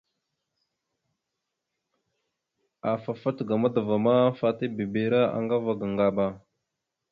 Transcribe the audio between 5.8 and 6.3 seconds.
Ŋgaba.